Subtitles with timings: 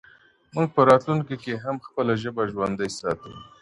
[0.53, 3.31] موږ په راتلونکي کي هم خپله ژبه ژوندۍ ساتو.